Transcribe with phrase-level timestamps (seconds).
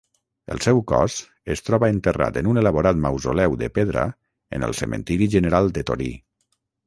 [0.53, 1.17] El seu cos
[1.55, 4.05] es troba enterrat en un elaborat mausoleu de pedra
[4.59, 6.11] en el cementiri general de Torí.